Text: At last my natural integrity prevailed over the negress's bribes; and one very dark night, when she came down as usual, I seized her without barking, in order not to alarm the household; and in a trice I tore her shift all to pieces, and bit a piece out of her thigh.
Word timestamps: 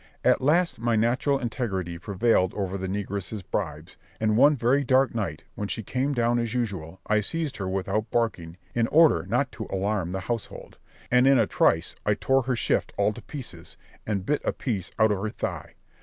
At 0.25 0.41
last 0.41 0.79
my 0.79 0.95
natural 0.95 1.37
integrity 1.37 1.99
prevailed 1.99 2.55
over 2.55 2.75
the 2.75 2.87
negress's 2.87 3.43
bribes; 3.43 3.97
and 4.19 4.35
one 4.35 4.55
very 4.55 4.83
dark 4.83 5.13
night, 5.13 5.43
when 5.53 5.67
she 5.67 5.83
came 5.83 6.13
down 6.13 6.39
as 6.39 6.55
usual, 6.55 6.99
I 7.05 7.21
seized 7.21 7.57
her 7.57 7.69
without 7.69 8.09
barking, 8.09 8.57
in 8.73 8.87
order 8.87 9.27
not 9.27 9.51
to 9.51 9.67
alarm 9.69 10.11
the 10.11 10.21
household; 10.21 10.79
and 11.11 11.27
in 11.27 11.37
a 11.37 11.45
trice 11.45 11.95
I 12.03 12.15
tore 12.15 12.41
her 12.41 12.55
shift 12.55 12.91
all 12.97 13.13
to 13.13 13.21
pieces, 13.21 13.77
and 14.03 14.25
bit 14.25 14.41
a 14.43 14.53
piece 14.53 14.89
out 14.97 15.11
of 15.11 15.19
her 15.21 15.29
thigh. 15.29 15.75